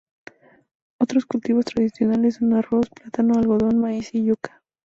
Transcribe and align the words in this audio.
Otros 0.99 1.27
cultivos 1.27 1.65
tradicionales 1.65 2.37
son 2.37 2.53
arroz, 2.55 2.89
plátano, 2.89 3.35
algodón, 3.35 3.77
maíz 3.77 4.15
y 4.15 4.25
yuca. 4.25 4.63